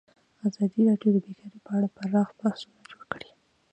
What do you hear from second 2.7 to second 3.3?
جوړ کړي.